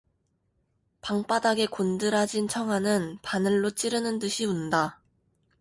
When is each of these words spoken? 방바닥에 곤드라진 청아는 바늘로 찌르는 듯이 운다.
방바닥에 1.01 1.67
곤드라진 1.67 2.47
청아는 2.47 3.19
바늘로 3.21 3.69
찌르는 3.69 4.17
듯이 4.17 4.45
운다. 4.45 4.99